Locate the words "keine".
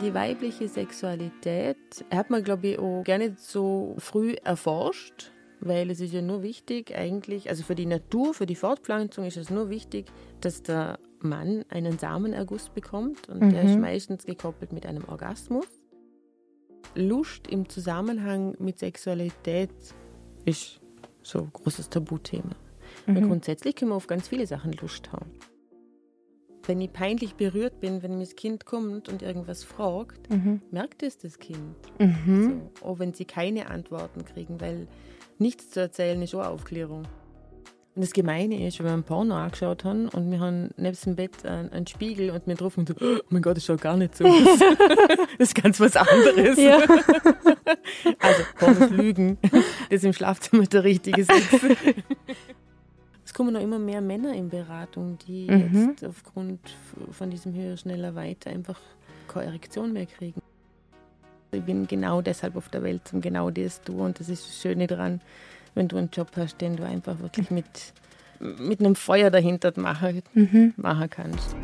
33.24-33.70, 59.28-59.46